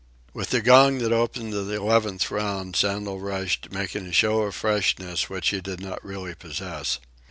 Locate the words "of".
4.41-4.55